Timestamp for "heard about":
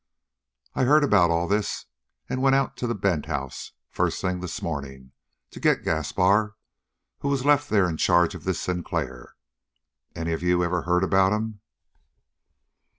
0.85-1.29, 10.81-11.33